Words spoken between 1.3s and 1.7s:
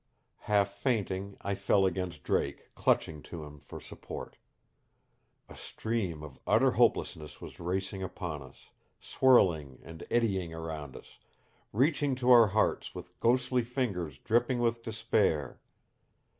I